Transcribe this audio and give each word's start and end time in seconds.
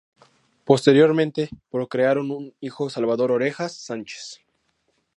Posteriormente 0.65 1.51
procrearon 1.69 2.31
un 2.31 2.55
hijo 2.59 2.89
Salvador 2.89 3.31
Orejas 3.31 3.75
Sánchez. 3.75 4.41